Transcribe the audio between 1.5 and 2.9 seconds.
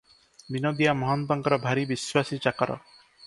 ଭାରି ବିଶ୍ୱାସୀ ଚାକର।